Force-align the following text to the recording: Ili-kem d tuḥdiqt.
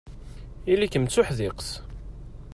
Ili-kem 0.71 1.05
d 1.05 1.09
tuḥdiqt. 1.09 1.69